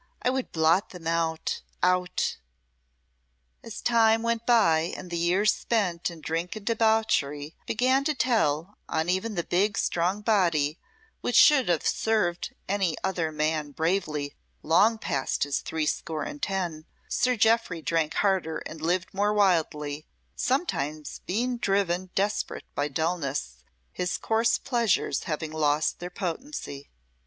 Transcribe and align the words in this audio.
I 0.23 0.31
would 0.31 0.51
blot 0.51 0.89
them 0.89 1.05
out 1.05 1.61
out." 1.83 2.37
As 3.63 3.81
time 3.81 4.23
went 4.23 4.47
by, 4.47 4.91
and 4.97 5.11
the 5.11 5.15
years 5.19 5.53
spent 5.53 6.09
in 6.09 6.21
drink 6.21 6.55
and 6.55 6.65
debauchery 6.65 7.55
began 7.67 8.03
to 8.05 8.15
tell 8.15 8.77
even 8.91 9.33
on 9.33 9.35
the 9.35 9.43
big, 9.43 9.77
strong 9.77 10.21
body 10.21 10.79
which 11.21 11.35
should 11.35 11.69
have 11.69 11.85
served 11.85 12.55
any 12.67 12.97
other 13.03 13.31
man 13.31 13.73
bravely 13.73 14.33
long 14.63 14.97
past 14.97 15.43
his 15.43 15.59
threescore 15.59 16.23
and 16.23 16.41
ten, 16.41 16.85
Sir 17.07 17.35
Jeoffry 17.35 17.83
drank 17.83 18.15
harder 18.15 18.57
and 18.65 18.81
lived 18.81 19.13
more 19.13 19.35
wildly, 19.35 20.07
sometimes 20.35 21.21
being 21.27 21.59
driven 21.59 22.09
desperate 22.15 22.65
by 22.73 22.87
dulness, 22.87 23.57
his 23.93 24.17
coarse 24.17 24.57
pleasures 24.57 25.25
having 25.25 25.51
lost 25.51 25.99
their 25.99 26.09
potency. 26.09 26.89